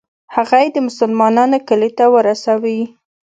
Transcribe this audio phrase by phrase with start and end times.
[0.35, 2.79] هغه یې د مسلمانانو کلي ته ورسوي.